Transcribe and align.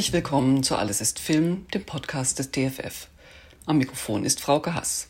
Herzlich 0.00 0.14
willkommen 0.14 0.62
zu 0.62 0.76
Alles 0.76 1.02
ist 1.02 1.18
Film, 1.18 1.66
dem 1.74 1.84
Podcast 1.84 2.38
des 2.38 2.50
DFF. 2.50 3.08
Am 3.66 3.76
Mikrofon 3.76 4.24
ist 4.24 4.40
Frauke 4.40 4.72
Hass. 4.72 5.08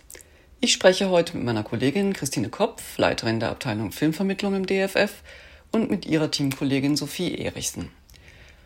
Ich 0.60 0.72
spreche 0.72 1.10
heute 1.10 1.36
mit 1.36 1.46
meiner 1.46 1.62
Kollegin 1.62 2.12
Christine 2.12 2.48
Kopf, 2.48 2.98
Leiterin 2.98 3.38
der 3.38 3.50
Abteilung 3.50 3.92
Filmvermittlung 3.92 4.56
im 4.56 4.66
DFF, 4.66 5.22
und 5.70 5.92
mit 5.92 6.06
ihrer 6.06 6.32
Teamkollegin 6.32 6.96
Sophie 6.96 7.38
Erichsen. 7.38 7.92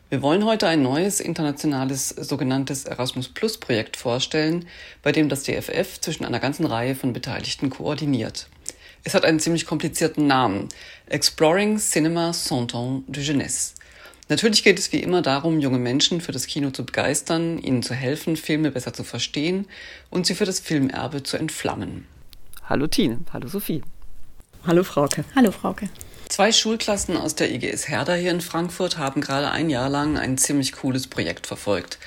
Wir 0.09 0.23
wollen 0.23 0.47
heute 0.47 0.67
ein 0.67 0.81
neues 0.81 1.21
internationales 1.21 2.09
sogenanntes 2.09 2.87
Erasmus 2.87 3.29
Plus 3.29 3.61
Projekt 3.61 3.99
vorstellen, 3.99 4.67
bei 5.03 5.13
dem 5.13 5.29
das 5.29 5.43
DFF 5.43 6.01
zwischen 6.01 6.25
einer 6.25 6.41
ganzen 6.41 6.65
Reihe 6.65 6.95
von 6.95 7.13
Beteiligten 7.13 7.69
koordiniert. 7.69 8.49
Es 9.03 9.13
hat 9.13 9.27
einen 9.27 9.41
ziemlich 9.41 9.67
komplizierten 9.67 10.27
Namen. 10.27 10.71
Exploring 11.05 11.77
Cinema 11.77 12.33
Cent 12.33 12.73
de 13.09 13.23
Jeunesse. 13.23 13.75
Natürlich 14.29 14.65
geht 14.65 14.79
es 14.79 14.91
wie 14.91 15.01
immer 15.01 15.21
darum, 15.21 15.61
junge 15.61 15.79
Menschen 15.79 16.23
für 16.23 16.33
das 16.33 16.47
Kino 16.47 16.71
zu 16.71 16.87
begeistern, 16.87 17.59
ihnen 17.59 17.83
zu 17.83 17.95
helfen, 17.95 18.37
Filme 18.37 18.71
besser 18.71 18.95
zu 18.95 19.05
verstehen 19.05 19.67
und 20.09 20.27
sie 20.27 20.35
für 20.35 20.47
das 20.47 20.61
Filmerbe 20.61 21.23
zu 21.23 21.37
entflammen. 21.37 22.07
Hallo 22.67 22.87
Tine, 22.87 23.19
hallo 23.33 23.49
Sophie. 23.49 23.83
Hallo 24.67 24.83
Frauke. 24.83 25.27
Hallo 25.37 25.53
Frauke. 25.53 25.91
Zwei 26.31 26.53
Schulklassen 26.53 27.19
aus 27.19 27.35
der 27.35 27.53
IGS 27.53 27.87
Herder 27.87 28.17
hier 28.17 28.31
in 28.31 28.41
Frankfurt 28.41 28.97
haben 28.97 29.21
gerade 29.21 29.51
ein 29.51 29.69
Jahr 29.69 29.91
lang 29.91 30.17
ein 30.17 30.39
ziemlich 30.39 30.73
cooles 30.73 31.07
Projekt 31.07 31.47
verfolgt. 31.47 31.99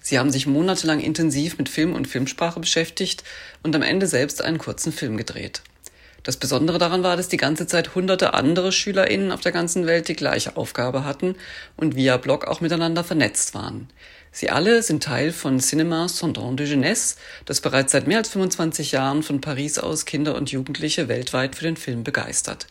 Sie 0.00 0.18
haben 0.18 0.30
sich 0.30 0.46
monatelang 0.46 1.00
intensiv 1.00 1.58
mit 1.58 1.68
Film 1.68 1.92
und 1.92 2.08
Filmsprache 2.08 2.58
beschäftigt 2.58 3.22
und 3.62 3.76
am 3.76 3.82
Ende 3.82 4.06
selbst 4.06 4.40
einen 4.40 4.56
kurzen 4.56 4.92
Film 4.92 5.18
gedreht. 5.18 5.60
Das 6.26 6.36
Besondere 6.36 6.78
daran 6.78 7.04
war, 7.04 7.16
dass 7.16 7.28
die 7.28 7.36
ganze 7.36 7.68
Zeit 7.68 7.94
hunderte 7.94 8.34
andere 8.34 8.72
SchülerInnen 8.72 9.30
auf 9.30 9.42
der 9.42 9.52
ganzen 9.52 9.86
Welt 9.86 10.08
die 10.08 10.16
gleiche 10.16 10.56
Aufgabe 10.56 11.04
hatten 11.04 11.36
und 11.76 11.94
via 11.94 12.16
Blog 12.16 12.48
auch 12.48 12.60
miteinander 12.60 13.04
vernetzt 13.04 13.54
waren. 13.54 13.88
Sie 14.32 14.50
alle 14.50 14.82
sind 14.82 15.04
Teil 15.04 15.30
von 15.30 15.60
Cinema 15.60 16.08
Sondron 16.08 16.56
de 16.56 16.66
Jeunesse, 16.66 17.14
das 17.44 17.60
bereits 17.60 17.92
seit 17.92 18.08
mehr 18.08 18.18
als 18.18 18.30
25 18.30 18.90
Jahren 18.90 19.22
von 19.22 19.40
Paris 19.40 19.78
aus 19.78 20.04
Kinder 20.04 20.34
und 20.34 20.50
Jugendliche 20.50 21.06
weltweit 21.06 21.54
für 21.54 21.62
den 21.62 21.76
Film 21.76 22.02
begeistert. 22.02 22.66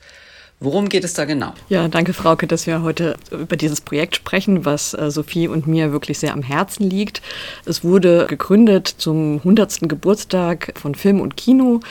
Worum 0.61 0.87
geht 0.87 1.03
es 1.03 1.13
da 1.13 1.25
genau? 1.25 1.53
Ja, 1.67 1.89
danke, 1.89 2.13
Frauke, 2.13 2.47
dass 2.47 2.65
wir 2.65 2.81
heute 2.81 3.17
über 3.29 3.57
dieses 3.57 3.81
Projekt 3.81 4.15
sprechen, 4.15 4.63
was 4.63 4.93
äh, 4.93 5.11
Sophie 5.11 5.49
und 5.49 5.67
mir 5.67 5.91
wirklich 5.91 6.17
sehr 6.17 6.31
am 6.31 6.43
Herzen 6.43 6.89
liegt. 6.89 7.21
Es 7.65 7.83
wurde 7.83 8.25
gegründet 8.29 8.87
zum 8.87 9.39
100. 9.39 9.81
Geburtstag 9.81 10.71
von 10.79 10.95
Film 10.95 11.19
und 11.19 11.35
Kino 11.35 11.81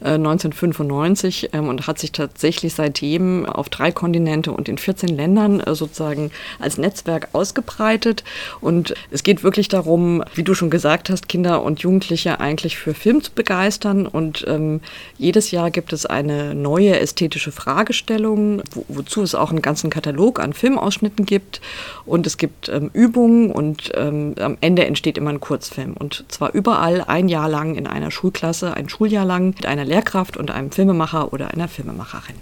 äh, 0.00 0.10
1995 0.10 1.48
ähm, 1.54 1.68
und 1.68 1.86
hat 1.86 1.98
sich 1.98 2.12
tatsächlich 2.12 2.74
seitdem 2.74 3.46
auf 3.46 3.70
drei 3.70 3.90
Kontinente 3.90 4.52
und 4.52 4.68
in 4.68 4.76
14 4.76 5.08
Ländern 5.08 5.60
äh, 5.60 5.74
sozusagen 5.74 6.30
als 6.58 6.76
Netzwerk 6.76 7.28
ausgebreitet. 7.32 8.22
Und 8.60 8.92
es 9.10 9.22
geht 9.22 9.42
wirklich 9.42 9.68
darum, 9.68 10.22
wie 10.34 10.42
du 10.42 10.52
schon 10.54 10.68
gesagt 10.68 11.08
hast, 11.08 11.26
Kinder 11.26 11.62
und 11.62 11.80
Jugendliche 11.80 12.38
eigentlich 12.38 12.76
für 12.76 12.92
Film 12.92 13.22
zu 13.22 13.32
begeistern. 13.32 14.06
Und 14.06 14.44
ähm, 14.46 14.82
jedes 15.16 15.52
Jahr 15.52 15.70
gibt 15.70 15.94
es 15.94 16.04
eine 16.04 16.54
neue 16.54 17.00
ästhetische 17.00 17.50
Fragestellung 17.50 18.09
Ausstellungen, 18.10 18.62
wo, 18.72 18.84
wozu 18.88 19.22
es 19.22 19.34
auch 19.34 19.50
einen 19.50 19.62
ganzen 19.62 19.88
Katalog 19.90 20.40
an 20.40 20.52
Filmausschnitten 20.52 21.26
gibt. 21.26 21.60
Und 22.04 22.26
es 22.26 22.38
gibt 22.38 22.68
ähm, 22.68 22.90
Übungen 22.92 23.50
und 23.52 23.92
ähm, 23.94 24.34
am 24.40 24.56
Ende 24.60 24.84
entsteht 24.84 25.16
immer 25.16 25.30
ein 25.30 25.40
Kurzfilm. 25.40 25.94
Und 25.94 26.24
zwar 26.28 26.52
überall 26.52 27.02
ein 27.02 27.28
Jahr 27.28 27.48
lang 27.48 27.76
in 27.76 27.86
einer 27.86 28.10
Schulklasse, 28.10 28.74
ein 28.74 28.88
Schuljahr 28.88 29.24
lang 29.24 29.48
mit 29.48 29.66
einer 29.66 29.84
Lehrkraft 29.84 30.36
und 30.36 30.50
einem 30.50 30.72
Filmemacher 30.72 31.32
oder 31.32 31.52
einer 31.52 31.68
Filmemacherin. 31.68 32.36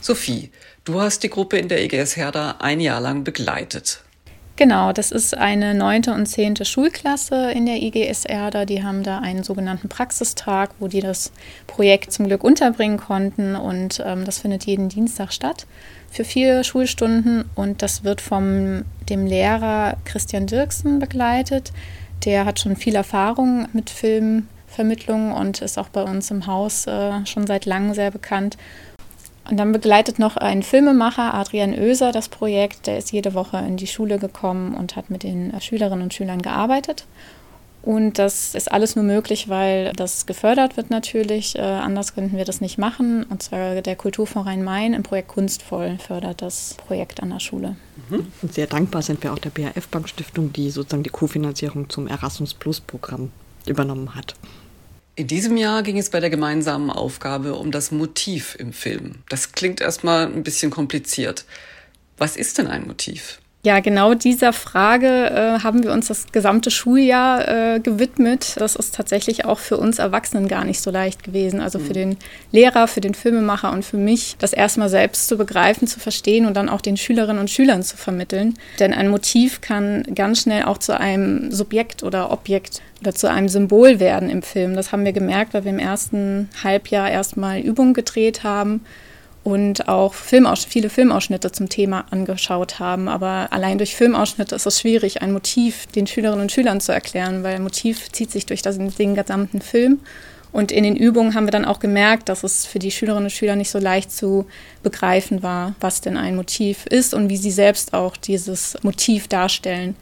Sophie, 0.00 0.50
du 0.84 1.00
hast 1.00 1.22
die 1.22 1.28
Gruppe 1.28 1.58
in 1.58 1.68
der 1.68 1.82
EGS 1.82 2.16
Herder 2.16 2.62
ein 2.62 2.80
Jahr 2.80 3.00
lang 3.00 3.22
begleitet. 3.22 4.00
Genau, 4.60 4.92
das 4.92 5.10
ist 5.10 5.34
eine 5.34 5.72
neunte 5.72 6.12
und 6.12 6.26
zehnte 6.26 6.66
Schulklasse 6.66 7.50
in 7.50 7.64
der 7.64 7.80
IGS 7.80 8.26
Erder. 8.26 8.66
Die 8.66 8.84
haben 8.84 9.02
da 9.02 9.20
einen 9.20 9.42
sogenannten 9.42 9.88
Praxistag, 9.88 10.72
wo 10.78 10.86
die 10.86 11.00
das 11.00 11.32
Projekt 11.66 12.12
zum 12.12 12.26
Glück 12.26 12.44
unterbringen 12.44 12.98
konnten. 12.98 13.56
Und 13.56 14.02
ähm, 14.04 14.26
das 14.26 14.40
findet 14.40 14.66
jeden 14.66 14.90
Dienstag 14.90 15.32
statt 15.32 15.66
für 16.10 16.24
vier 16.24 16.62
Schulstunden. 16.62 17.46
Und 17.54 17.80
das 17.80 18.04
wird 18.04 18.20
vom 18.20 18.84
dem 19.08 19.24
Lehrer 19.24 19.96
Christian 20.04 20.46
Dirksen 20.46 20.98
begleitet. 20.98 21.72
Der 22.26 22.44
hat 22.44 22.60
schon 22.60 22.76
viel 22.76 22.96
Erfahrung 22.96 23.66
mit 23.72 23.88
Filmvermittlung 23.88 25.32
und 25.32 25.62
ist 25.62 25.78
auch 25.78 25.88
bei 25.88 26.02
uns 26.02 26.30
im 26.30 26.46
Haus 26.46 26.86
äh, 26.86 27.24
schon 27.24 27.46
seit 27.46 27.64
langem 27.64 27.94
sehr 27.94 28.10
bekannt. 28.10 28.58
Und 29.50 29.56
dann 29.56 29.72
begleitet 29.72 30.20
noch 30.20 30.36
ein 30.36 30.62
Filmemacher, 30.62 31.34
Adrian 31.34 31.74
Oeser, 31.74 32.12
das 32.12 32.28
Projekt. 32.28 32.86
Der 32.86 32.98
ist 32.98 33.10
jede 33.10 33.34
Woche 33.34 33.58
in 33.58 33.76
die 33.76 33.88
Schule 33.88 34.18
gekommen 34.18 34.74
und 34.74 34.94
hat 34.94 35.10
mit 35.10 35.24
den 35.24 35.52
Schülerinnen 35.60 36.04
und 36.04 36.14
Schülern 36.14 36.40
gearbeitet. 36.40 37.04
Und 37.82 38.18
das 38.18 38.54
ist 38.54 38.70
alles 38.70 38.94
nur 38.94 39.04
möglich, 39.04 39.48
weil 39.48 39.92
das 39.96 40.26
gefördert 40.26 40.76
wird 40.76 40.90
natürlich. 40.90 41.56
Äh, 41.56 41.62
anders 41.62 42.14
könnten 42.14 42.36
wir 42.36 42.44
das 42.44 42.60
nicht 42.60 42.78
machen. 42.78 43.24
Und 43.24 43.42
zwar 43.42 43.80
der 43.80 43.96
Kulturfonds 43.96 44.48
Rhein-Main 44.48 44.92
im 44.92 45.02
Projekt 45.02 45.28
Kunstvoll 45.28 45.98
fördert 45.98 46.42
das 46.42 46.74
Projekt 46.86 47.22
an 47.22 47.30
der 47.30 47.40
Schule. 47.40 47.76
Mhm. 48.08 48.26
Und 48.42 48.54
sehr 48.54 48.66
dankbar 48.66 49.02
sind 49.02 49.22
wir 49.22 49.32
auch 49.32 49.38
der 49.38 49.50
BAF 49.50 49.88
Bank 49.88 50.08
Stiftung, 50.08 50.52
die 50.52 50.70
sozusagen 50.70 51.02
die 51.02 51.10
Kofinanzierung 51.10 51.88
zum 51.88 52.06
Erasmus 52.06 52.54
Plus 52.54 52.80
Programm 52.80 53.32
übernommen 53.66 54.14
hat. 54.14 54.34
In 55.20 55.26
diesem 55.26 55.58
Jahr 55.58 55.82
ging 55.82 55.98
es 55.98 56.08
bei 56.08 56.18
der 56.18 56.30
gemeinsamen 56.30 56.88
Aufgabe 56.88 57.54
um 57.54 57.70
das 57.70 57.90
Motiv 57.90 58.56
im 58.58 58.72
Film. 58.72 59.16
Das 59.28 59.52
klingt 59.52 59.82
erstmal 59.82 60.24
ein 60.24 60.42
bisschen 60.42 60.70
kompliziert. 60.70 61.44
Was 62.16 62.36
ist 62.36 62.56
denn 62.56 62.66
ein 62.66 62.86
Motiv? 62.86 63.38
Ja, 63.62 63.80
genau 63.80 64.14
dieser 64.14 64.54
Frage 64.54 65.06
äh, 65.06 65.62
haben 65.62 65.82
wir 65.82 65.92
uns 65.92 66.08
das 66.08 66.32
gesamte 66.32 66.70
Schuljahr 66.70 67.74
äh, 67.74 67.80
gewidmet. 67.80 68.54
Das 68.56 68.74
ist 68.74 68.94
tatsächlich 68.94 69.44
auch 69.44 69.58
für 69.58 69.76
uns 69.76 69.98
Erwachsenen 69.98 70.48
gar 70.48 70.64
nicht 70.64 70.80
so 70.80 70.90
leicht 70.90 71.22
gewesen. 71.24 71.60
Also 71.60 71.78
für 71.78 71.90
mhm. 71.90 71.94
den 71.94 72.16
Lehrer, 72.52 72.88
für 72.88 73.02
den 73.02 73.12
Filmemacher 73.12 73.70
und 73.70 73.84
für 73.84 73.98
mich, 73.98 74.36
das 74.38 74.54
erstmal 74.54 74.88
selbst 74.88 75.28
zu 75.28 75.36
begreifen, 75.36 75.86
zu 75.86 76.00
verstehen 76.00 76.46
und 76.46 76.56
dann 76.56 76.70
auch 76.70 76.80
den 76.80 76.96
Schülerinnen 76.96 77.38
und 77.38 77.50
Schülern 77.50 77.82
zu 77.82 77.98
vermitteln. 77.98 78.54
Denn 78.78 78.94
ein 78.94 79.10
Motiv 79.10 79.60
kann 79.60 80.04
ganz 80.14 80.40
schnell 80.40 80.62
auch 80.64 80.78
zu 80.78 80.98
einem 80.98 81.52
Subjekt 81.52 82.02
oder 82.02 82.32
Objekt 82.32 82.80
oder 83.02 83.14
zu 83.14 83.30
einem 83.30 83.50
Symbol 83.50 84.00
werden 84.00 84.30
im 84.30 84.42
Film. 84.42 84.74
Das 84.74 84.90
haben 84.90 85.04
wir 85.04 85.12
gemerkt, 85.12 85.52
weil 85.52 85.64
wir 85.64 85.72
im 85.72 85.78
ersten 85.78 86.48
Halbjahr 86.64 87.10
erstmal 87.10 87.60
Übungen 87.60 87.92
gedreht 87.92 88.42
haben 88.42 88.80
und 89.42 89.88
auch 89.88 90.12
Filmaus 90.12 90.64
viele 90.64 90.90
Filmausschnitte 90.90 91.50
zum 91.50 91.68
Thema 91.68 92.04
angeschaut 92.10 92.78
haben. 92.78 93.08
Aber 93.08 93.48
allein 93.50 93.78
durch 93.78 93.96
Filmausschnitte 93.96 94.54
ist 94.54 94.66
es 94.66 94.80
schwierig, 94.80 95.22
ein 95.22 95.32
Motiv 95.32 95.86
den 95.86 96.06
Schülerinnen 96.06 96.42
und 96.42 96.52
Schülern 96.52 96.80
zu 96.80 96.92
erklären, 96.92 97.42
weil 97.42 97.58
Motiv 97.58 98.12
zieht 98.12 98.30
sich 98.30 98.46
durch 98.46 98.62
das, 98.62 98.78
den 98.78 99.14
gesamten 99.14 99.60
Film. 99.60 100.00
Und 100.52 100.72
in 100.72 100.82
den 100.82 100.96
Übungen 100.96 101.34
haben 101.34 101.46
wir 101.46 101.52
dann 101.52 101.64
auch 101.64 101.78
gemerkt, 101.78 102.28
dass 102.28 102.42
es 102.42 102.66
für 102.66 102.80
die 102.80 102.90
Schülerinnen 102.90 103.26
und 103.26 103.30
Schüler 103.30 103.56
nicht 103.56 103.70
so 103.70 103.78
leicht 103.78 104.10
zu 104.12 104.46
begreifen 104.82 105.42
war, 105.42 105.74
was 105.80 106.00
denn 106.00 106.16
ein 106.16 106.34
Motiv 106.34 106.86
ist 106.86 107.14
und 107.14 107.28
wie 107.28 107.36
sie 107.36 107.52
selbst 107.52 107.94
auch 107.94 108.16
dieses 108.16 108.76
Motiv 108.82 109.28
darstellen 109.28 109.94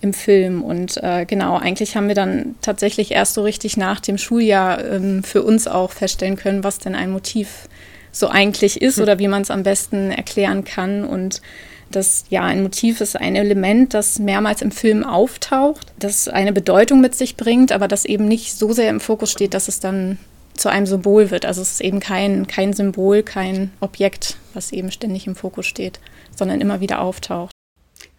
im 0.00 0.14
Film. 0.14 0.62
Und 0.62 0.96
äh, 0.96 1.26
genau, 1.26 1.58
eigentlich 1.58 1.96
haben 1.96 2.08
wir 2.08 2.14
dann 2.14 2.54
tatsächlich 2.62 3.10
erst 3.10 3.34
so 3.34 3.42
richtig 3.42 3.76
nach 3.76 4.00
dem 4.00 4.16
Schuljahr 4.16 4.82
ähm, 4.82 5.22
für 5.22 5.42
uns 5.42 5.68
auch 5.68 5.90
feststellen 5.90 6.36
können, 6.36 6.64
was 6.64 6.78
denn 6.78 6.94
ein 6.94 7.10
Motiv 7.10 7.48
ist 7.48 7.79
so 8.12 8.28
eigentlich 8.28 8.80
ist 8.80 8.96
hm. 8.96 9.02
oder 9.04 9.18
wie 9.18 9.28
man 9.28 9.42
es 9.42 9.50
am 9.50 9.62
besten 9.62 10.10
erklären 10.10 10.64
kann. 10.64 11.04
Und 11.04 11.42
das, 11.90 12.24
ja, 12.30 12.42
ein 12.44 12.62
Motiv 12.62 13.00
ist 13.00 13.16
ein 13.16 13.36
Element, 13.36 13.94
das 13.94 14.18
mehrmals 14.18 14.62
im 14.62 14.70
Film 14.70 15.04
auftaucht, 15.04 15.92
das 15.98 16.28
eine 16.28 16.52
Bedeutung 16.52 17.00
mit 17.00 17.14
sich 17.14 17.36
bringt, 17.36 17.72
aber 17.72 17.88
das 17.88 18.04
eben 18.04 18.26
nicht 18.26 18.54
so 18.54 18.72
sehr 18.72 18.90
im 18.90 19.00
Fokus 19.00 19.30
steht, 19.32 19.54
dass 19.54 19.68
es 19.68 19.80
dann 19.80 20.18
zu 20.54 20.68
einem 20.68 20.86
Symbol 20.86 21.30
wird. 21.30 21.44
Also 21.44 21.62
es 21.62 21.72
ist 21.72 21.80
eben 21.80 22.00
kein, 22.00 22.46
kein 22.46 22.72
Symbol, 22.72 23.22
kein 23.22 23.72
Objekt, 23.80 24.36
was 24.54 24.72
eben 24.72 24.92
ständig 24.92 25.26
im 25.26 25.34
Fokus 25.34 25.66
steht, 25.66 26.00
sondern 26.36 26.60
immer 26.60 26.80
wieder 26.80 27.00
auftaucht. 27.00 27.52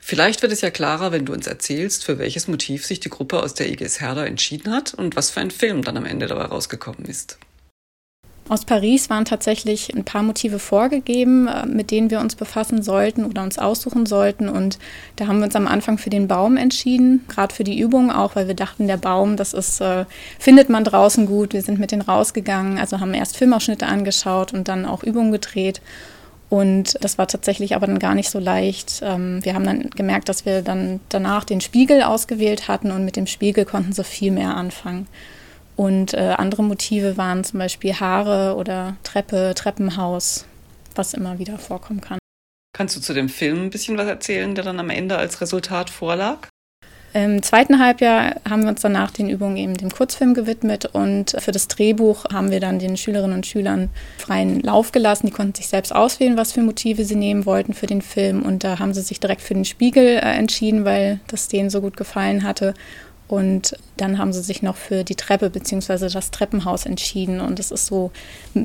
Vielleicht 0.03 0.41
wird 0.41 0.51
es 0.51 0.61
ja 0.61 0.71
klarer, 0.71 1.11
wenn 1.11 1.25
du 1.25 1.33
uns 1.33 1.47
erzählst, 1.47 2.03
für 2.03 2.17
welches 2.17 2.47
Motiv 2.47 2.85
sich 2.85 2.99
die 2.99 3.09
Gruppe 3.09 3.41
aus 3.41 3.53
der 3.53 3.69
IGS 3.69 4.01
Herder 4.01 4.25
entschieden 4.25 4.73
hat 4.73 4.93
und 4.95 5.15
was 5.15 5.29
für 5.29 5.39
ein 5.39 5.51
Film 5.51 5.83
dann 5.83 5.95
am 5.95 6.05
Ende 6.05 6.25
dabei 6.25 6.45
rausgekommen 6.45 7.05
ist. 7.05 7.37
Aus 8.51 8.65
Paris 8.65 9.09
waren 9.09 9.23
tatsächlich 9.23 9.95
ein 9.95 10.03
paar 10.03 10.23
Motive 10.23 10.59
vorgegeben, 10.59 11.47
äh, 11.47 11.65
mit 11.65 11.89
denen 11.89 12.11
wir 12.11 12.19
uns 12.19 12.35
befassen 12.35 12.83
sollten 12.83 13.23
oder 13.23 13.43
uns 13.43 13.57
aussuchen 13.57 14.05
sollten. 14.05 14.49
Und 14.49 14.77
da 15.15 15.27
haben 15.27 15.37
wir 15.37 15.45
uns 15.45 15.55
am 15.55 15.67
Anfang 15.67 15.97
für 15.97 16.09
den 16.09 16.27
Baum 16.27 16.57
entschieden, 16.57 17.23
gerade 17.29 17.55
für 17.55 17.63
die 17.63 17.79
Übung 17.79 18.11
auch, 18.11 18.35
weil 18.35 18.49
wir 18.49 18.53
dachten, 18.53 18.87
der 18.87 18.97
Baum, 18.97 19.37
das 19.37 19.53
ist, 19.53 19.79
äh, 19.79 20.03
findet 20.37 20.67
man 20.67 20.83
draußen 20.83 21.27
gut. 21.27 21.53
Wir 21.53 21.61
sind 21.61 21.79
mit 21.79 21.93
denen 21.93 22.01
rausgegangen, 22.01 22.77
also 22.77 22.99
haben 22.99 23.13
erst 23.13 23.37
Filmausschnitte 23.37 23.87
angeschaut 23.87 24.53
und 24.53 24.67
dann 24.67 24.85
auch 24.85 25.03
Übungen 25.03 25.31
gedreht. 25.31 25.79
Und 26.49 26.97
das 26.99 27.17
war 27.17 27.29
tatsächlich 27.29 27.73
aber 27.77 27.87
dann 27.87 27.99
gar 27.99 28.15
nicht 28.15 28.29
so 28.29 28.39
leicht. 28.39 28.99
Ähm, 29.01 29.39
wir 29.45 29.55
haben 29.55 29.63
dann 29.63 29.91
gemerkt, 29.91 30.27
dass 30.27 30.45
wir 30.45 30.61
dann 30.61 30.99
danach 31.07 31.45
den 31.45 31.61
Spiegel 31.61 32.03
ausgewählt 32.03 32.67
hatten 32.67 32.91
und 32.91 33.05
mit 33.05 33.15
dem 33.15 33.27
Spiegel 33.27 33.63
konnten 33.63 33.93
sie 33.93 34.03
viel 34.03 34.31
mehr 34.31 34.57
anfangen. 34.57 35.07
Und 35.81 36.13
äh, 36.13 36.35
andere 36.37 36.61
Motive 36.63 37.17
waren 37.17 37.43
zum 37.43 37.57
Beispiel 37.57 37.95
Haare 37.95 38.55
oder 38.55 38.97
Treppe, 39.01 39.53
Treppenhaus, 39.55 40.45
was 40.93 41.15
immer 41.15 41.39
wieder 41.39 41.57
vorkommen 41.57 42.01
kann. 42.01 42.19
Kannst 42.77 42.95
du 42.95 43.01
zu 43.01 43.15
dem 43.15 43.29
Film 43.29 43.63
ein 43.63 43.69
bisschen 43.71 43.97
was 43.97 44.05
erzählen, 44.05 44.53
der 44.53 44.63
dann 44.63 44.79
am 44.79 44.91
Ende 44.91 45.17
als 45.17 45.41
Resultat 45.41 45.89
vorlag? 45.89 46.47
Im 47.13 47.41
zweiten 47.41 47.79
Halbjahr 47.79 48.35
haben 48.47 48.61
wir 48.61 48.69
uns 48.69 48.81
danach 48.81 49.09
den 49.09 49.27
Übungen 49.27 49.57
eben 49.57 49.75
dem 49.75 49.89
Kurzfilm 49.89 50.35
gewidmet 50.35 50.85
und 50.85 51.35
für 51.39 51.51
das 51.51 51.67
Drehbuch 51.67 52.25
haben 52.31 52.51
wir 52.51 52.59
dann 52.59 52.77
den 52.77 52.95
Schülerinnen 52.95 53.37
und 53.37 53.47
Schülern 53.47 53.89
freien 54.19 54.61
Lauf 54.61 54.91
gelassen. 54.91 55.25
Die 55.25 55.33
konnten 55.33 55.55
sich 55.55 55.67
selbst 55.67 55.95
auswählen, 55.95 56.37
was 56.37 56.51
für 56.51 56.61
Motive 56.61 57.05
sie 57.05 57.15
nehmen 57.15 57.47
wollten 57.47 57.73
für 57.73 57.87
den 57.87 58.03
Film 58.03 58.43
und 58.43 58.63
da 58.63 58.77
haben 58.77 58.93
sie 58.93 59.01
sich 59.01 59.19
direkt 59.19 59.41
für 59.41 59.55
den 59.55 59.65
Spiegel 59.65 60.05
äh, 60.05 60.19
entschieden, 60.19 60.85
weil 60.85 61.19
das 61.25 61.47
denen 61.47 61.71
so 61.71 61.81
gut 61.81 61.97
gefallen 61.97 62.43
hatte. 62.43 62.75
Und 63.31 63.77
dann 63.95 64.17
haben 64.17 64.33
sie 64.33 64.41
sich 64.41 64.61
noch 64.61 64.75
für 64.75 65.05
die 65.05 65.15
Treppe 65.15 65.49
bzw. 65.49 66.09
das 66.09 66.31
Treppenhaus 66.31 66.85
entschieden. 66.85 67.39
Und 67.39 67.59
es 67.59 67.71
ist 67.71 67.85
so 67.85 68.11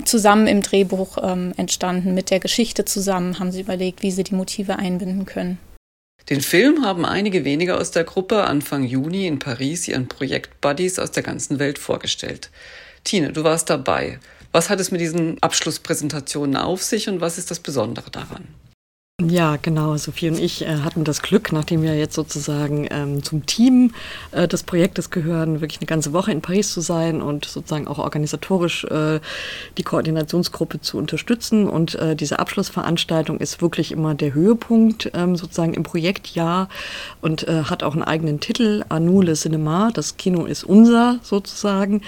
zusammen 0.05 0.49
im 0.49 0.61
Drehbuch 0.61 1.19
ähm, 1.23 1.53
entstanden, 1.57 2.15
mit 2.15 2.31
der 2.31 2.41
Geschichte 2.41 2.85
zusammen 2.85 3.39
haben 3.39 3.53
sie 3.53 3.61
überlegt, 3.61 4.03
wie 4.03 4.11
sie 4.11 4.25
die 4.25 4.35
Motive 4.35 4.77
einbinden 4.77 5.25
können. 5.25 5.59
Den 6.29 6.41
Film 6.41 6.85
haben 6.85 7.05
einige 7.05 7.45
wenige 7.45 7.77
aus 7.77 7.93
der 7.93 8.03
Gruppe 8.03 8.43
Anfang 8.43 8.83
Juni 8.83 9.29
in 9.29 9.39
Paris 9.39 9.87
ihren 9.87 10.09
Projekt 10.09 10.61
Buddies 10.61 10.99
aus 10.99 11.13
der 11.13 11.23
ganzen 11.23 11.61
Welt 11.61 11.79
vorgestellt. 11.79 12.51
Tine, 13.05 13.33
du 13.33 13.45
warst 13.45 13.71
dabei. 13.71 14.19
Was 14.51 14.69
hat 14.69 14.81
es 14.81 14.91
mit 14.91 15.01
diesen 15.01 15.41
Abschlusspräsentationen 15.41 16.57
auf 16.57 16.83
sich 16.83 17.09
und 17.09 17.21
was 17.21 17.39
ist 17.39 17.53
das 17.53 17.61
Besondere 17.61 18.11
daran? 18.11 18.49
Ja, 19.25 19.57
genau. 19.57 19.97
Sophie 19.97 20.29
und 20.29 20.39
ich 20.39 20.61
äh, 20.61 20.81
hatten 20.85 21.03
das 21.03 21.23
Glück, 21.23 21.51
nachdem 21.51 21.81
wir 21.81 21.97
jetzt 21.97 22.15
sozusagen 22.15 22.87
ähm, 22.91 23.23
zum 23.23 23.47
Team 23.47 23.95
äh, 24.33 24.47
des 24.47 24.63
Projektes 24.63 25.09
gehören, 25.09 25.63
wirklich 25.63 25.81
eine 25.81 25.87
ganze 25.87 26.13
Woche 26.13 26.33
in 26.33 26.43
Paris 26.43 26.75
zu 26.75 26.83
sein 26.83 27.23
und 27.23 27.47
sozusagen 27.47 27.89
auch 27.89 27.99
organisatorisch 27.99 28.85
äh, 28.85 29.21
die 29.79 29.85
Koordinationsgruppe 29.85 30.83
zu 30.83 30.99
unterstützen. 30.99 31.67
Und 31.67 31.95
äh, 31.95 32.15
diese 32.15 32.39
Abschlussveranstaltung 32.39 33.41
ist 33.41 33.63
wirklich 33.63 33.91
immer 33.91 34.15
der 34.15 34.35
Höhepunkt 34.35 35.11
ähm, 35.15 35.35
sozusagen 35.35 35.73
im 35.73 35.83
Projektjahr 35.83 36.69
und 37.23 37.49
äh, 37.49 37.63
hat 37.63 37.83
auch 37.85 37.95
einen 37.95 38.03
eigenen 38.03 38.41
Titel, 38.41 38.85
Anou 38.91 39.23
le 39.23 39.33
Cinema. 39.33 39.93
Das 39.95 40.19
Kino 40.19 40.45
ist 40.45 40.63
unser 40.63 41.21
sozusagen. 41.23 42.03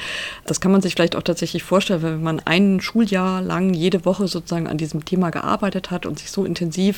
Das 0.44 0.60
kann 0.60 0.72
man 0.72 0.82
sich 0.82 0.92
vielleicht 0.92 1.16
auch 1.16 1.22
tatsächlich 1.22 1.62
vorstellen, 1.62 2.02
wenn 2.02 2.22
man 2.22 2.42
ein 2.44 2.82
Schuljahr 2.82 3.40
lang 3.40 3.72
jede 3.72 4.04
Woche 4.04 4.28
sozusagen 4.28 4.66
an 4.66 4.76
diesem 4.76 5.06
Thema 5.06 5.30
gearbeitet 5.30 5.90
hat 5.90 6.04
und 6.04 6.18
sich 6.18 6.30
so 6.30 6.44
intensiv 6.44 6.97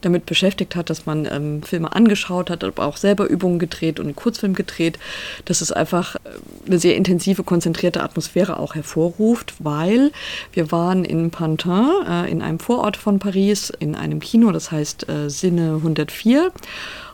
damit 0.00 0.26
beschäftigt 0.26 0.76
hat, 0.76 0.90
dass 0.90 1.06
man 1.06 1.26
ähm, 1.26 1.62
Filme 1.62 1.94
angeschaut 1.94 2.50
hat, 2.50 2.64
aber 2.64 2.84
auch 2.84 2.96
selber 2.96 3.26
Übungen 3.26 3.58
gedreht 3.58 4.00
und 4.00 4.06
einen 4.06 4.16
Kurzfilm 4.16 4.54
gedreht, 4.54 4.98
dass 5.44 5.60
es 5.60 5.72
einfach 5.72 6.16
äh, 6.16 6.18
eine 6.66 6.78
sehr 6.78 6.96
intensive, 6.96 7.44
konzentrierte 7.44 8.02
Atmosphäre 8.02 8.58
auch 8.58 8.74
hervorruft, 8.74 9.54
weil 9.58 10.12
wir 10.52 10.72
waren 10.72 11.04
in 11.04 11.30
Pantin, 11.30 11.90
äh, 12.08 12.30
in 12.30 12.42
einem 12.42 12.58
Vorort 12.58 12.96
von 12.96 13.18
Paris, 13.18 13.70
in 13.78 13.94
einem 13.94 14.20
Kino, 14.20 14.52
das 14.52 14.70
heißt 14.70 15.08
äh, 15.08 15.28
Sinne 15.28 15.74
104. 15.76 16.52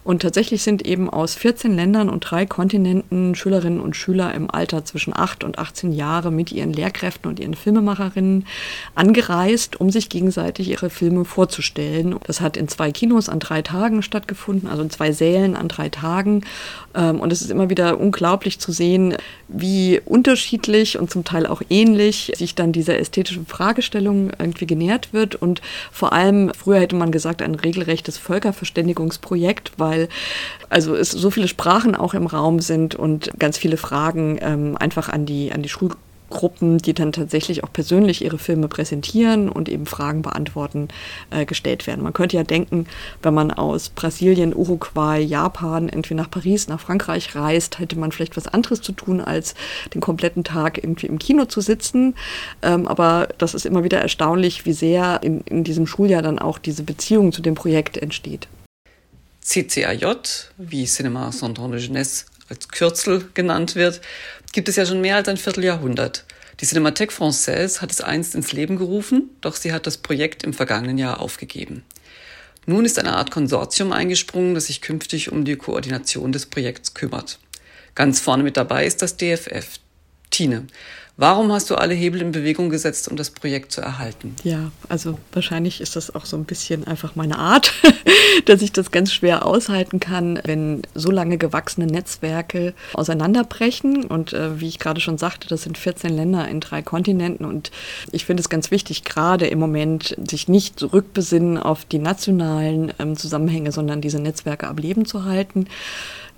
Und 0.07 0.23
tatsächlich 0.23 0.63
sind 0.63 0.87
eben 0.87 1.11
aus 1.11 1.35
14 1.35 1.75
Ländern 1.75 2.09
und 2.09 2.21
drei 2.21 2.47
Kontinenten 2.47 3.35
Schülerinnen 3.35 3.81
und 3.81 3.97
Schüler 3.97 4.33
im 4.35 4.49
Alter 4.49 4.85
zwischen 4.85 5.13
8 5.13 5.43
und 5.43 5.59
18 5.59 5.91
Jahre 5.91 6.31
mit 6.31 6.53
ihren 6.53 6.73
Lehrkräften 6.73 7.29
und 7.29 7.41
ihren 7.41 7.55
Filmemacherinnen 7.55 8.47
angereist, 8.95 9.81
um 9.81 9.91
sich 9.91 10.09
gegenseitig 10.09 10.71
ihre 10.71 10.91
Filme 10.91 11.25
vorzustellen. 11.25 12.15
Das 12.25 12.41
hat 12.41 12.57
in 12.57 12.69
zwei 12.69 12.93
Kinos 12.93 13.29
an 13.29 13.41
drei 13.41 13.63
Tagen 13.63 14.01
stattgefunden, 14.01 14.69
also 14.69 14.85
in 14.85 14.91
zwei 14.91 15.11
Sälen 15.11 15.57
an 15.57 15.67
drei 15.67 15.89
Tagen. 15.89 16.45
Ähm, 16.95 17.19
und 17.19 17.33
es 17.33 17.43
ist 17.43 17.51
immer 17.51 17.69
wieder 17.69 17.99
unglaublich 17.99 18.61
zu 18.61 18.71
sehen, 18.71 19.17
wie 19.49 20.01
unterschiedlich 20.05 21.01
und 21.01 21.11
zum 21.11 21.25
Teil 21.25 21.47
auch 21.47 21.63
ähnlich 21.69 22.31
sich 22.37 22.55
dann 22.55 22.71
dieser 22.71 22.97
ästhetischen 22.97 23.47
Fragestellung 23.47 24.31
irgendwie 24.39 24.69
genährt 24.69 25.13
wird. 25.13 25.35
Und 25.35 25.63
vor 25.91 26.13
allem, 26.13 26.53
früher 26.57 26.79
hätte 26.79 26.95
man 26.95 27.11
gesagt, 27.11 27.43
ein 27.43 27.57
regelrechtes 27.57 28.19
Völkerverständigungsprojekt, 28.19 29.73
weil 29.79 29.96
weil 29.97 30.09
also 30.69 30.95
es 30.95 31.11
so 31.11 31.31
viele 31.31 31.49
Sprachen 31.49 31.95
auch 31.95 32.15
im 32.15 32.27
Raum 32.27 32.61
sind 32.61 32.95
und 32.95 33.31
ganz 33.39 33.57
viele 33.57 33.77
Fragen 33.77 34.39
ähm, 34.41 34.77
einfach 34.77 35.09
an 35.09 35.25
die, 35.25 35.53
an 35.53 35.63
die 35.63 35.69
Schulgruppen, 35.69 36.79
die 36.79 36.93
dann 36.93 37.13
tatsächlich 37.13 37.63
auch 37.63 37.73
persönlich 37.73 38.25
ihre 38.25 38.37
Filme 38.37 38.67
präsentieren 38.67 39.49
und 39.49 39.69
eben 39.69 39.87
Fragen 39.87 40.23
beantworten, 40.23 40.89
äh, 41.31 41.47
gestellt 41.47 41.87
werden. 41.87 42.03
Man 42.03 42.13
könnte 42.13 42.37
ja 42.37 42.43
denken, 42.43 42.87
wenn 43.23 43.33
man 43.33 43.53
aus 43.53 43.91
Brasilien, 43.91 44.57
Uruguay, 44.57 45.21
Japan 45.21 45.89
entweder 45.89 46.23
nach 46.23 46.31
Paris, 46.31 46.67
nach 46.67 46.81
Frankreich 46.81 47.37
reist, 47.37 47.79
hätte 47.79 47.97
man 47.97 48.11
vielleicht 48.11 48.37
was 48.37 48.49
anderes 48.49 48.81
zu 48.83 48.91
tun, 48.91 49.21
als 49.21 49.55
den 49.95 50.01
kompletten 50.01 50.43
Tag 50.43 50.79
irgendwie 50.79 51.07
im 51.07 51.21
Kino 51.21 51.45
zu 51.45 51.61
sitzen. 51.61 52.17
Ähm, 52.63 52.89
aber 52.89 53.29
das 53.39 53.55
ist 53.55 53.67
immer 53.67 53.85
wieder 53.85 54.01
erstaunlich, 54.01 54.67
wie 54.67 54.73
sehr 54.73 55.21
in, 55.23 55.43
in 55.43 55.63
diesem 55.63 55.87
Schuljahr 55.87 56.23
dann 56.23 56.41
auch 56.41 56.59
diese 56.59 56.83
Beziehung 56.83 57.31
zu 57.31 57.41
dem 57.41 57.55
Projekt 57.55 57.97
entsteht. 57.97 58.49
CCAJ, 59.47 60.17
wie 60.59 60.87
Cinéma 60.87 61.31
Centre 61.31 61.71
de 61.71 61.79
Jeunesse 61.79 62.25
als 62.49 62.69
Kürzel 62.69 63.29
genannt 63.33 63.77
wird, 63.77 64.01
gibt 64.53 64.69
es 64.69 64.75
ja 64.75 64.85
schon 64.85 65.01
mehr 65.01 65.15
als 65.15 65.29
ein 65.29 65.37
Vierteljahrhundert. 65.37 66.25
Die 66.61 66.67
Cinémathèque 66.67 67.13
Française 67.13 67.81
hat 67.81 67.93
es 67.93 68.01
einst 68.01 68.35
ins 68.35 68.53
Leben 68.53 68.77
gerufen, 68.77 69.31
doch 69.43 69.55
sie 69.55 69.73
hat 69.73 69.87
das 69.87 69.99
Projekt 69.99 70.43
im 70.43 70.53
vergangenen 70.53 70.99
Jahr 70.99 71.21
aufgegeben. 71.21 71.85
Nun 72.67 72.85
ist 72.85 72.99
eine 72.99 73.15
Art 73.15 73.31
Konsortium 73.31 73.93
eingesprungen, 73.93 74.55
das 74.55 74.67
sich 74.67 74.81
künftig 74.81 75.31
um 75.31 75.45
die 75.45 75.55
Koordination 75.55 76.33
des 76.33 76.47
Projekts 76.47 76.95
kümmert. 76.95 77.39
Ganz 77.95 78.19
vorne 78.19 78.43
mit 78.43 78.57
dabei 78.57 78.85
ist 78.85 79.01
das 79.01 79.17
DFF. 79.17 79.79
Tine, 80.37 80.67
Warum 81.19 81.51
hast 81.51 81.71
du 81.71 81.77
alle 81.77 81.95
Hebel 81.95 82.21
in 82.21 82.31
Bewegung 82.31 82.69
gesetzt, 82.69 83.09
um 83.09 83.17
das 83.17 83.31
Projekt 83.31 83.73
zu 83.73 83.81
erhalten? 83.81 84.37
Ja, 84.45 84.71
also 84.91 85.19
wahrscheinlich 85.33 85.81
ist 85.81 85.97
das 85.97 86.15
auch 86.15 86.27
so 86.27 86.37
ein 86.37 86.45
bisschen 86.45 86.87
einfach 86.87 87.17
meine 87.17 87.39
Art, 87.39 87.73
dass 88.45 88.61
ich 88.61 88.71
das 88.71 88.91
ganz 88.91 89.15
schwer 89.15 89.47
aushalten 89.47 89.99
kann, 89.99 90.39
wenn 90.45 90.83
so 90.95 91.11
lange 91.11 91.39
gewachsene 91.39 91.87
Netzwerke 91.87 92.75
auseinanderbrechen. 92.93 94.05
Und 94.05 94.35
äh, 94.35 94.61
wie 94.61 94.69
ich 94.69 94.79
gerade 94.79 95.01
schon 95.01 95.17
sagte, 95.17 95.49
das 95.49 95.63
sind 95.63 95.79
14 95.79 96.11
Länder 96.11 96.47
in 96.49 96.61
drei 96.61 96.83
Kontinenten. 96.83 97.47
Und 97.47 97.71
ich 98.13 98.27
finde 98.27 98.43
es 98.43 98.51
ganz 98.51 98.71
wichtig, 98.71 99.05
gerade 99.05 99.47
im 99.47 99.59
Moment 99.59 100.15
sich 100.29 100.49
nicht 100.49 100.79
zurückbesinnen 100.79 101.57
auf 101.57 101.87
die 101.87 101.99
nationalen 101.99 102.93
ähm, 102.99 103.17
Zusammenhänge, 103.17 103.73
sondern 103.73 104.03
diese 104.03 104.21
Netzwerke 104.21 104.69
am 104.69 104.77
Leben 104.77 105.07
zu 105.07 105.25
halten. 105.25 105.67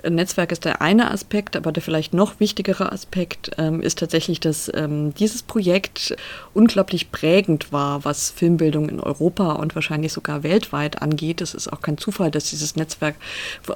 Netzwerk 0.09 0.53
ist 0.53 0.65
der 0.65 0.81
eine 0.81 1.11
Aspekt, 1.11 1.57
aber 1.57 1.73
der 1.73 1.83
vielleicht 1.83 2.15
noch 2.15 2.41
wichtigere 2.41 2.93
Aspekt 2.93 3.51
ähm, 3.59 3.81
ist 3.81 3.99
tatsächlich, 3.99 4.41
dass 4.41 4.71
ähm, 4.75 5.15
dieses 5.15 5.43
Projekt 5.43 6.17
unglaublich 6.55 7.11
prägend 7.11 7.73
war, 7.73 8.05
was 8.05 8.31
Filmbildung 8.31 8.89
in 8.89 9.01
Europa 9.01 9.53
und 9.53 9.75
wahrscheinlich 9.75 10.13
sogar 10.13 10.43
weltweit 10.43 11.03
angeht. 11.03 11.41
Es 11.41 11.55
ist 11.55 11.73
auch 11.73 11.81
kein 11.81 11.99
Zufall, 11.99 12.31
dass 12.31 12.51
dieses 12.51 12.77
Netzwerk 12.77 13.17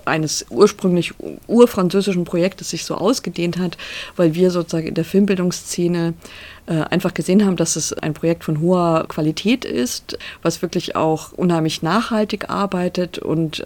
eines 0.04 0.46
ursprünglich 0.50 1.14
urfranzösischen 1.46 2.24
Projektes 2.24 2.70
sich 2.70 2.84
so 2.84 2.94
ausgedehnt 2.94 3.58
hat, 3.58 3.76
weil 4.16 4.34
wir 4.34 4.50
sozusagen 4.50 4.88
in 4.88 4.94
der 4.94 5.04
Filmbildungsszene 5.04 6.14
einfach 6.66 7.12
gesehen 7.12 7.44
haben, 7.44 7.56
dass 7.56 7.76
es 7.76 7.92
ein 7.92 8.14
Projekt 8.14 8.44
von 8.44 8.60
hoher 8.60 9.06
Qualität 9.08 9.64
ist, 9.64 10.16
was 10.42 10.62
wirklich 10.62 10.94
auch 10.94 11.32
unheimlich 11.32 11.82
nachhaltig 11.82 12.50
arbeitet 12.50 13.18
und 13.18 13.64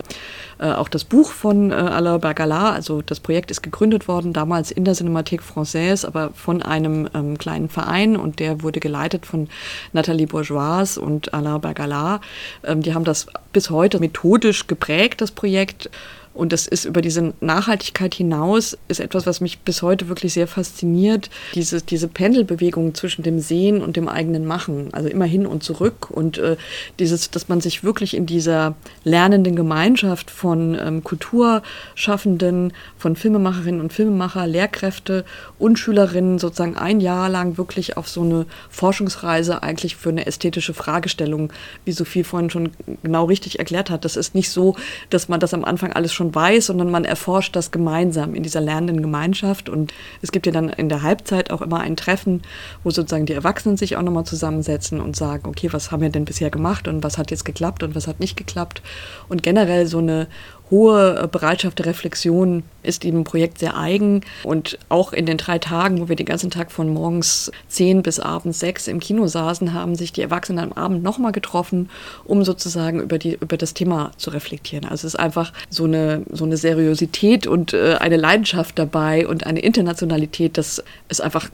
äh, 0.58 0.72
auch 0.72 0.88
das 0.88 1.04
Buch 1.04 1.32
von 1.32 1.70
äh, 1.70 1.74
Alain 1.74 2.20
Bergala, 2.20 2.72
also 2.72 3.02
das 3.02 3.20
Projekt 3.20 3.50
ist 3.50 3.62
gegründet 3.62 4.08
worden, 4.08 4.32
damals 4.32 4.70
in 4.70 4.84
der 4.84 4.94
Cinémathèque 4.94 5.42
Française, 5.42 6.06
aber 6.06 6.30
von 6.34 6.62
einem 6.62 7.08
ähm, 7.14 7.36
kleinen 7.36 7.68
Verein 7.68 8.16
und 8.16 8.40
der 8.40 8.62
wurde 8.62 8.80
geleitet 8.80 9.26
von 9.26 9.48
Nathalie 9.92 10.26
Bourgeois 10.26 10.96
und 10.98 11.34
Alain 11.34 11.60
Bergala. 11.60 12.20
Ähm, 12.64 12.82
die 12.82 12.94
haben 12.94 13.04
das 13.04 13.26
bis 13.52 13.68
heute 13.70 14.00
methodisch 14.00 14.66
geprägt, 14.66 15.20
das 15.20 15.30
Projekt. 15.30 15.90
Und 16.36 16.52
das 16.52 16.66
ist 16.66 16.84
über 16.84 17.00
diese 17.00 17.32
Nachhaltigkeit 17.40 18.14
hinaus, 18.14 18.76
ist 18.88 19.00
etwas, 19.00 19.26
was 19.26 19.40
mich 19.40 19.60
bis 19.60 19.82
heute 19.82 20.08
wirklich 20.08 20.34
sehr 20.34 20.46
fasziniert. 20.46 21.30
Diese, 21.54 21.80
diese 21.80 22.08
Pendelbewegung 22.08 22.94
zwischen 22.94 23.22
dem 23.22 23.40
Sehen 23.40 23.82
und 23.82 23.96
dem 23.96 24.08
eigenen 24.08 24.44
Machen, 24.44 24.88
also 24.92 25.08
immer 25.08 25.24
hin 25.24 25.46
und 25.46 25.62
zurück. 25.62 26.10
Und 26.10 26.38
äh, 26.38 26.56
dieses, 26.98 27.30
dass 27.30 27.48
man 27.48 27.60
sich 27.60 27.84
wirklich 27.84 28.14
in 28.14 28.26
dieser 28.26 28.74
lernenden 29.04 29.56
Gemeinschaft 29.56 30.30
von 30.30 30.76
ähm, 30.78 31.02
Kulturschaffenden, 31.02 32.74
von 32.98 33.16
Filmemacherinnen 33.16 33.80
und 33.80 33.92
Filmemacher, 33.92 34.46
Lehrkräfte 34.46 35.24
und 35.58 35.78
Schülerinnen 35.78 36.38
sozusagen 36.38 36.76
ein 36.76 37.00
Jahr 37.00 37.30
lang 37.30 37.56
wirklich 37.56 37.96
auf 37.96 38.08
so 38.08 38.22
eine 38.22 38.46
Forschungsreise 38.68 39.62
eigentlich 39.62 39.96
für 39.96 40.10
eine 40.10 40.26
ästhetische 40.26 40.74
Fragestellung, 40.74 41.50
wie 41.86 41.92
Sophie 41.92 42.24
vorhin 42.24 42.50
schon 42.50 42.72
genau 43.02 43.24
richtig 43.24 43.58
erklärt 43.58 43.88
hat. 43.88 44.04
Das 44.04 44.16
ist 44.16 44.34
nicht 44.34 44.50
so, 44.50 44.76
dass 45.08 45.28
man 45.28 45.40
das 45.40 45.54
am 45.54 45.64
Anfang 45.64 45.92
alles 45.92 46.12
schon 46.12 46.25
schon 46.26 46.34
weiß, 46.34 46.66
sondern 46.66 46.90
man 46.90 47.04
erforscht 47.04 47.54
das 47.56 47.70
gemeinsam 47.70 48.34
in 48.34 48.42
dieser 48.42 48.60
lernenden 48.60 49.02
Gemeinschaft. 49.02 49.68
Und 49.68 49.92
es 50.22 50.32
gibt 50.32 50.46
ja 50.46 50.52
dann 50.52 50.68
in 50.68 50.88
der 50.88 51.02
Halbzeit 51.02 51.50
auch 51.50 51.62
immer 51.62 51.80
ein 51.80 51.96
Treffen, 51.96 52.42
wo 52.82 52.90
sozusagen 52.90 53.26
die 53.26 53.32
Erwachsenen 53.32 53.76
sich 53.76 53.96
auch 53.96 54.02
nochmal 54.02 54.24
zusammensetzen 54.24 55.00
und 55.00 55.16
sagen, 55.16 55.48
okay, 55.48 55.72
was 55.72 55.90
haben 55.90 56.02
wir 56.02 56.10
denn 56.10 56.24
bisher 56.24 56.50
gemacht 56.50 56.88
und 56.88 57.04
was 57.04 57.18
hat 57.18 57.30
jetzt 57.30 57.44
geklappt 57.44 57.82
und 57.82 57.94
was 57.94 58.06
hat 58.06 58.20
nicht 58.20 58.36
geklappt. 58.36 58.82
Und 59.28 59.42
generell 59.42 59.86
so 59.86 59.98
eine 59.98 60.26
hohe 60.70 61.28
Bereitschaft 61.30 61.78
der 61.78 61.86
Reflexion 61.86 62.62
ist 62.82 63.02
diesem 63.02 63.24
Projekt 63.24 63.58
sehr 63.58 63.76
eigen. 63.76 64.22
Und 64.42 64.78
auch 64.88 65.12
in 65.12 65.26
den 65.26 65.36
drei 65.36 65.58
Tagen, 65.58 66.00
wo 66.00 66.08
wir 66.08 66.16
den 66.16 66.26
ganzen 66.26 66.50
Tag 66.50 66.72
von 66.72 66.88
morgens 66.88 67.50
zehn 67.68 68.02
bis 68.02 68.18
abends 68.20 68.58
sechs 68.58 68.88
im 68.88 69.00
Kino 69.00 69.26
saßen, 69.26 69.72
haben 69.72 69.94
sich 69.94 70.12
die 70.12 70.22
Erwachsenen 70.22 70.58
am 70.58 70.72
Abend 70.72 71.02
nochmal 71.02 71.32
getroffen, 71.32 71.90
um 72.24 72.44
sozusagen 72.44 73.00
über, 73.00 73.18
die, 73.18 73.34
über 73.34 73.56
das 73.56 73.74
Thema 73.74 74.12
zu 74.16 74.30
reflektieren. 74.30 74.84
Also 74.84 75.06
es 75.06 75.14
ist 75.14 75.20
einfach 75.20 75.52
so 75.70 75.84
eine, 75.84 76.22
so 76.30 76.44
eine 76.44 76.56
Seriosität 76.56 77.46
und 77.46 77.72
äh, 77.72 77.96
eine 78.00 78.16
Leidenschaft 78.16 78.78
dabei 78.78 79.26
und 79.26 79.46
eine 79.46 79.60
Internationalität, 79.60 80.58
dass 80.58 80.82
es 81.08 81.20
einfach 81.20 81.50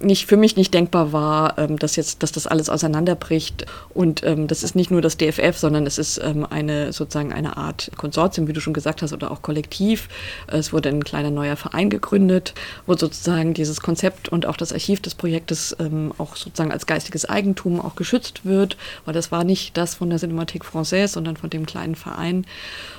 nicht, 0.00 0.26
für 0.26 0.36
mich 0.36 0.56
nicht 0.56 0.74
denkbar 0.74 1.12
war, 1.12 1.58
ähm, 1.58 1.78
dass 1.78 1.96
jetzt, 1.96 2.22
dass 2.22 2.32
das 2.32 2.46
alles 2.46 2.68
auseinanderbricht. 2.68 3.66
Und 3.94 4.24
ähm, 4.24 4.46
das 4.46 4.62
ist 4.62 4.74
nicht 4.74 4.90
nur 4.90 5.02
das 5.02 5.16
DFF, 5.16 5.56
sondern 5.56 5.86
es 5.86 5.98
ist 5.98 6.18
ähm, 6.22 6.46
eine 6.48 6.92
sozusagen 6.92 7.32
eine 7.32 7.56
Art 7.56 7.90
Konsortium, 7.96 8.48
wie 8.48 8.52
du 8.52 8.60
schon 8.60 8.72
gesagt 8.74 9.02
hast, 9.02 9.12
oder 9.12 9.30
auch 9.30 9.42
Kollektiv. 9.42 10.08
Es 10.46 10.72
wurde 10.72 10.88
ein 10.88 11.04
kleiner 11.04 11.30
neuer 11.30 11.56
Verein 11.56 11.90
gegründet, 11.90 12.54
wo 12.86 12.96
sozusagen 12.96 13.54
dieses 13.54 13.80
Konzept 13.80 14.28
und 14.28 14.46
auch 14.46 14.56
das 14.56 14.72
Archiv 14.72 15.00
des 15.00 15.14
Projektes 15.14 15.76
ähm, 15.78 16.12
auch 16.18 16.36
sozusagen 16.36 16.72
als 16.72 16.86
geistiges 16.86 17.24
Eigentum 17.24 17.80
auch 17.80 17.96
geschützt 17.96 18.44
wird, 18.44 18.76
weil 19.04 19.14
das 19.14 19.32
war 19.32 19.44
nicht 19.44 19.76
das 19.76 19.94
von 19.94 20.10
der 20.10 20.18
Cinémathèque 20.18 20.64
Française, 20.64 21.08
sondern 21.08 21.36
von 21.36 21.50
dem 21.50 21.66
kleinen 21.66 21.94
Verein. 21.94 22.46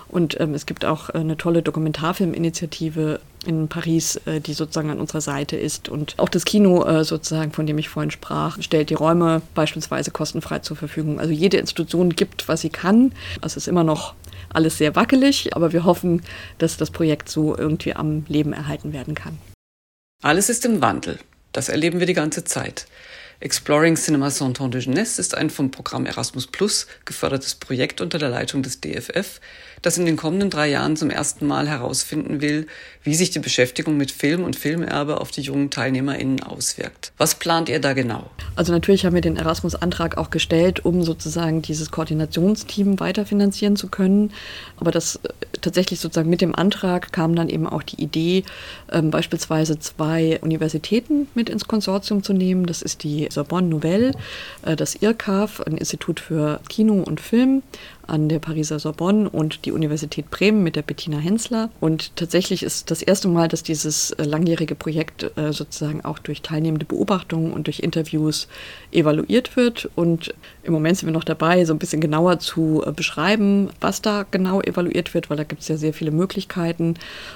Und 0.10 0.40
ähm, 0.40 0.54
es 0.54 0.66
gibt 0.66 0.86
auch 0.86 1.10
äh, 1.10 1.20
eine 1.20 1.38
tolle 1.38 1.62
Dokumentarfilminitiative 1.62 3.20
in 3.46 3.68
Paris, 3.68 4.20
äh, 4.26 4.42
die 4.42 4.54
sozusagen 4.54 4.90
an 4.90 5.00
unserer 5.00 5.22
Seite 5.22 5.56
ist. 5.56 5.88
Und 5.88 6.16
auch 6.18 6.30
das 6.30 6.46
Kino 6.46 6.84
äh, 6.84 7.04
sozusagen, 7.04 7.52
von 7.52 7.68
dem 7.68 7.78
ich 7.78 7.90
vorhin 7.90 8.12
sprach, 8.12 8.62
stellt 8.62 8.90
die 8.90 8.96
Räume 8.96 9.42
beispielsweise 9.54 10.12
kostenfrei 10.12 10.60
zur 10.60 10.78
Verfügung. 10.78 11.20
Also 11.20 11.32
jede 11.32 11.58
Institution 11.58 12.10
gibt, 12.10 12.48
was 12.48 12.62
sie 12.62 12.70
kann. 12.70 13.14
Es 13.42 13.56
ist 13.56 13.68
immer 13.68 13.84
noch 13.84 14.16
alles 14.52 14.78
sehr 14.80 14.96
wackelig, 14.96 15.56
aber 15.56 15.74
wir 15.74 15.86
hoffen, 15.86 16.24
dass 16.58 16.78
das 16.78 16.90
Projekt 16.90 17.30
so 17.30 17.56
irgendwie 17.56 17.96
am 17.96 18.26
Leben 18.28 18.52
erhalten 18.52 18.94
werden 18.94 19.14
kann. 19.14 19.38
Alles 20.24 20.50
ist 20.50 20.66
im 20.66 20.82
Wandel. 20.82 21.20
Das 21.52 21.70
erleben 21.70 22.00
wir 22.00 22.08
die 22.08 22.14
ganze 22.14 22.44
Zeit. 22.44 22.88
Exploring 23.42 23.96
Cinema 23.96 24.30
Santon 24.30 24.70
de 24.70 24.82
Jeunesse 24.82 25.22
ist 25.22 25.34
ein 25.34 25.50
vom 25.50 25.72
Programm 25.72 26.06
Erasmus 26.06 26.46
Plus 26.46 26.88
gefördertes 27.06 27.56
Projekt 27.56 28.02
unter 28.02 28.18
der 28.18 28.28
Leitung 28.28 28.64
des 28.64 28.82
DFF, 28.82 29.40
das 29.82 29.98
in 29.98 30.06
den 30.06 30.18
kommenden 30.18 30.50
drei 30.50 30.70
Jahren 30.70 30.96
zum 30.96 31.10
ersten 31.10 31.48
Mal 31.48 31.68
herausfinden 31.68 32.42
will, 32.42 32.68
wie 33.04 33.16
sich 33.16 33.30
die 33.32 33.40
Beschäftigung 33.40 33.98
mit 33.98 34.12
Film 34.12 34.44
und 34.44 34.56
Filmerbe 34.56 35.22
auf 35.22 35.32
die 35.32 35.42
jungen 35.42 35.70
TeilnehmerInnen 35.70 36.44
auswirkt. 36.44 37.14
Was 37.18 37.36
plant 37.36 37.70
ihr 37.70 37.80
da 37.80 37.94
genau? 37.94 38.30
Also 38.56 38.74
natürlich 38.74 39.06
haben 39.06 39.16
wir 39.16 39.22
den 39.22 39.38
Erasmus-Antrag 39.38 40.18
auch 40.18 40.30
gestellt, 40.30 40.86
um 40.86 41.04
sozusagen 41.04 41.62
dieses 41.62 41.92
Koordinationsteam 41.92 43.00
weiterfinanzieren 43.00 43.76
zu 43.76 43.88
können. 43.88 44.32
Aber 44.78 44.92
das 44.92 45.16
äh, 45.18 45.30
tatsächlich 45.62 46.00
sozusagen 46.00 46.30
mit 46.30 46.42
dem 46.42 46.56
Antrag 46.56 47.12
kam 47.14 47.36
dann 47.36 47.50
eben 47.50 47.68
auch 47.68 47.84
die 47.84 48.02
Idee, 48.02 48.44
ähm, 48.92 49.12
beispielsweise 49.12 49.80
zwei 49.80 50.40
Universitäten 50.42 51.28
mit 51.36 51.50
ins 51.50 51.68
Konsortium 51.68 52.22
zu 52.24 52.34
nehmen. 52.34 52.66
Das 52.66 52.82
ist 52.82 53.04
die 53.04 53.28
Sorbonne 53.32 53.68
Nouvelle, 53.68 54.12
äh, 54.64 54.76
das 54.76 54.96
IRCAF, 54.96 55.62
ein 55.62 55.78
Institut 55.78 56.20
für 56.20 56.60
Kino 56.68 57.02
und 57.02 57.22
Film 57.22 57.64
an 58.10 58.28
der 58.28 58.40
Pariser 58.40 58.80
Sorbonne 58.80 59.30
und 59.30 59.66
die 59.66 59.69
Universität 59.72 60.30
Bremen 60.32 60.64
mit 60.64 60.76
der 60.76 60.82
Bettina 60.82 61.18
Hensler. 61.18 61.70
Und 61.80 62.16
tatsächlich 62.16 62.64
ist 62.64 62.92
das 62.92 63.02
erste 63.02 63.28
Mal, 63.28 63.48
dass 63.48 63.64
dieses 63.64 64.12
äh, 64.12 64.24
langjährige 64.24 64.76
Projekt 64.76 65.32
äh, 65.38 65.52
sozusagen 65.52 66.04
auch 66.06 66.20
durch 66.20 66.42
teilnehmende 66.42 66.86
Beobachtungen 66.86 67.52
und 67.54 67.68
durch 67.68 67.80
Interviews 67.80 68.48
evaluiert 68.92 69.56
wird. 69.56 69.90
Und 69.96 70.34
im 70.64 70.74
Moment 70.74 70.98
sind 70.98 71.08
wir 71.08 71.14
noch 71.14 71.24
dabei, 71.24 71.66
so 71.66 71.74
ein 71.74 71.80
bisschen 71.80 72.02
genauer 72.02 72.40
zu 72.40 72.84
äh, 72.86 72.92
beschreiben, 72.92 73.70
was 73.80 74.02
da 74.02 74.26
genau 74.30 74.62
evaluiert 74.62 75.14
wird, 75.14 75.30
weil 75.30 75.38
da 75.38 75.44
gibt 75.44 75.62
es 75.62 75.68
ja 75.68 75.78
sehr 75.78 75.94
viele 75.94 76.12
Möglichkeiten. 76.12 76.96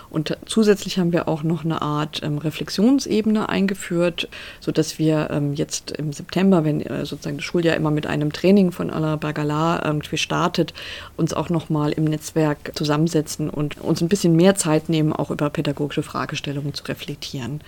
Und 0.10 0.38
zusätzlich 0.46 1.00
haben 1.00 1.12
wir 1.12 1.28
auch 1.28 1.44
noch 1.44 1.66
eine 1.66 1.82
Art 1.82 2.22
ähm, 2.24 2.38
Reflexionsebene 2.38 3.50
eingeführt, 3.50 4.30
sodass 4.60 5.00
wir 5.00 5.30
ähm, 5.32 5.54
jetzt 5.54 5.92
im 5.92 6.14
September, 6.14 6.64
wenn 6.64 6.84
sozusagen 7.06 7.38
das 7.38 7.46
Schuljahr 7.46 7.76
immer 7.76 7.92
mit 7.92 8.08
einem 8.08 8.32
Training 8.32 8.72
von 8.72 8.90
Alain 8.90 9.20
Bergala 9.20 9.84
ähm, 9.86 10.02
startet, 10.18 10.74
uns 11.18 11.34
auch 11.34 11.50
nochmal 11.50 11.92
im 11.92 12.06
Netzwerk 12.24 12.72
zusammensetzen 12.74 13.50
und 13.50 13.82
uns 13.82 14.02
ein 14.02 14.08
bisschen 14.08 14.36
mehr 14.36 14.56
Zeit 14.56 14.88
nehmen, 14.88 15.12
auch 15.12 15.30
über 15.30 15.50
pädagogische 15.50 16.04
Fragestellungen 16.04 16.74
zu 16.74 16.86
reflektieren. 16.86 17.62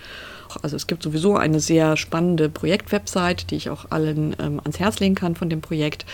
Also 0.62 0.76
es 0.76 0.86
gibt 0.86 1.02
sowieso 1.02 1.36
eine 1.36 1.60
sehr 1.60 1.98
spannende 1.98 2.48
Projektwebsite, 2.48 3.46
die 3.46 3.56
ich 3.56 3.68
auch 3.68 3.90
allen 3.90 4.34
ähm, 4.38 4.60
ans 4.60 4.78
Herz 4.78 4.98
legen 5.00 5.14
kann 5.14 5.34
von 5.34 5.50
dem 5.50 5.60
Projekt. 5.60 6.06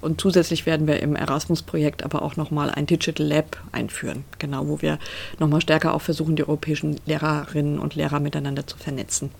Und 0.00 0.20
zusätzlich 0.20 0.64
werden 0.64 0.86
wir 0.86 1.00
im 1.00 1.16
Erasmus-Projekt 1.16 2.02
aber 2.02 2.22
auch 2.22 2.36
nochmal 2.36 2.70
ein 2.70 2.86
Digital 2.86 3.26
Lab 3.26 3.58
einführen, 3.72 4.24
genau, 4.38 4.68
wo 4.68 4.80
wir 4.80 4.98
nochmal 5.38 5.60
stärker 5.60 5.92
auch 5.92 6.00
versuchen, 6.00 6.36
die 6.36 6.44
europäischen 6.44 6.98
Lehrerinnen 7.04 7.78
und 7.78 7.94
Lehrer 7.94 8.20
miteinander 8.20 8.66
zu 8.66 8.78
vernetzen. 8.78 9.30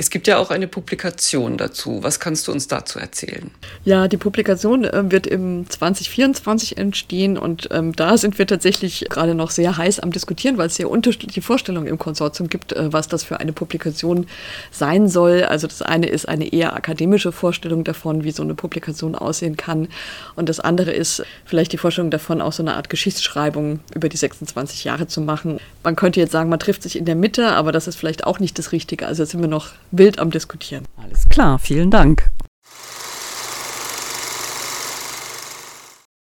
Es 0.00 0.10
gibt 0.10 0.28
ja 0.28 0.38
auch 0.38 0.52
eine 0.52 0.68
Publikation 0.68 1.58
dazu. 1.58 2.04
Was 2.04 2.20
kannst 2.20 2.46
du 2.46 2.52
uns 2.52 2.68
dazu 2.68 3.00
erzählen? 3.00 3.50
Ja, 3.84 4.06
die 4.06 4.16
Publikation 4.16 4.84
äh, 4.84 5.10
wird 5.10 5.26
im 5.26 5.68
2024 5.68 6.78
entstehen 6.78 7.36
und 7.36 7.68
ähm, 7.72 7.94
da 7.96 8.16
sind 8.16 8.38
wir 8.38 8.46
tatsächlich 8.46 9.06
gerade 9.10 9.34
noch 9.34 9.50
sehr 9.50 9.76
heiß 9.76 9.98
am 9.98 10.12
Diskutieren, 10.12 10.56
weil 10.56 10.68
es 10.68 10.76
sehr 10.76 10.88
unterschiedliche 10.88 11.42
Vorstellungen 11.42 11.88
im 11.88 11.98
Konsortium 11.98 12.48
gibt, 12.48 12.72
äh, 12.74 12.92
was 12.92 13.08
das 13.08 13.24
für 13.24 13.40
eine 13.40 13.52
Publikation 13.52 14.28
sein 14.70 15.08
soll. 15.08 15.42
Also 15.42 15.66
das 15.66 15.82
eine 15.82 16.06
ist 16.06 16.28
eine 16.28 16.52
eher 16.52 16.76
akademische 16.76 17.32
Vorstellung 17.32 17.82
davon, 17.82 18.22
wie 18.22 18.30
so 18.30 18.44
eine 18.44 18.54
Publikation 18.54 19.16
aussehen 19.16 19.56
kann 19.56 19.88
und 20.36 20.48
das 20.48 20.60
andere 20.60 20.92
ist 20.92 21.24
vielleicht 21.44 21.72
die 21.72 21.78
Vorstellung 21.78 22.12
davon, 22.12 22.40
auch 22.40 22.52
so 22.52 22.62
eine 22.62 22.76
Art 22.76 22.88
Geschichtsschreibung 22.88 23.80
über 23.96 24.08
die 24.08 24.16
26 24.16 24.84
Jahre 24.84 25.08
zu 25.08 25.20
machen. 25.20 25.58
Man 25.82 25.96
könnte 25.96 26.20
jetzt 26.20 26.30
sagen, 26.30 26.48
man 26.48 26.60
trifft 26.60 26.84
sich 26.84 26.96
in 26.96 27.04
der 27.04 27.16
Mitte, 27.16 27.48
aber 27.48 27.72
das 27.72 27.88
ist 27.88 27.96
vielleicht 27.96 28.24
auch 28.24 28.38
nicht 28.38 28.56
das 28.60 28.70
Richtige. 28.70 29.08
Also 29.08 29.24
sind 29.24 29.40
wir 29.40 29.48
noch 29.48 29.70
wild 29.90 30.18
am 30.18 30.30
Diskutieren. 30.30 30.84
Alles 30.96 31.28
klar, 31.28 31.58
vielen 31.58 31.90
Dank. 31.90 32.30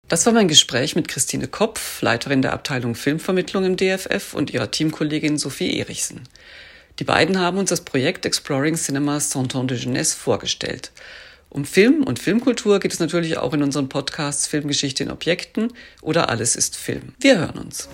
Das 0.09 0.27
war 0.27 0.35
mein 0.35 0.49
Gespräch 0.49 0.95
mit 0.95 1.09
Christine 1.09 1.49
Kopf, 1.49 2.03
Leiterin 2.03 2.43
der 2.43 2.53
Abteilung 2.53 2.95
Filmvermittlung 2.95 3.65
im 3.65 3.77
DFF 3.79 4.35
und 4.35 4.53
ihrer 4.53 4.71
Teamkollegin 4.71 5.39
Sophie 5.39 5.79
Erichsen. 5.79 6.29
Die 6.99 7.05
beiden 7.05 7.41
haben 7.41 7.57
uns 7.57 7.71
das 7.71 7.81
Projekt 7.81 8.27
Exploring 8.27 8.75
Cinema 8.75 9.21
Santon 9.21 9.69
de 9.69 9.79
Jeunesse 9.79 10.15
vorgestellt. 10.15 10.93
Um 11.49 11.65
Film 11.65 12.03
und 12.03 12.19
Filmkultur 12.19 12.79
geht 12.81 12.93
es 12.93 12.99
natürlich 12.99 13.39
auch 13.39 13.55
in 13.55 13.63
unseren 13.63 13.89
Podcasts 13.89 14.47
Filmgeschichte 14.47 15.03
in 15.03 15.11
Objekten 15.11 15.73
oder 16.03 16.29
Alles 16.29 16.57
ist 16.57 16.77
Film. 16.77 17.15
Wir 17.19 17.39
hören 17.39 17.59
uns. 17.59 17.89